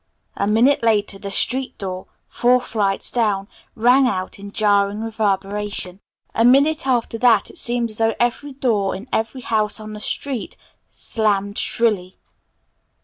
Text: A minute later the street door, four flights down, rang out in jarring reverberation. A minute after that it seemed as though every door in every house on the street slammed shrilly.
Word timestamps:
A 0.35 0.47
minute 0.47 0.81
later 0.81 1.19
the 1.19 1.29
street 1.29 1.77
door, 1.77 2.07
four 2.27 2.59
flights 2.59 3.11
down, 3.11 3.47
rang 3.75 4.07
out 4.07 4.39
in 4.39 4.51
jarring 4.51 5.03
reverberation. 5.03 5.99
A 6.33 6.43
minute 6.43 6.87
after 6.87 7.19
that 7.19 7.51
it 7.51 7.59
seemed 7.59 7.91
as 7.91 7.99
though 7.99 8.15
every 8.19 8.53
door 8.53 8.95
in 8.95 9.07
every 9.13 9.41
house 9.41 9.79
on 9.79 9.93
the 9.93 9.99
street 9.99 10.57
slammed 10.89 11.59
shrilly. 11.59 12.17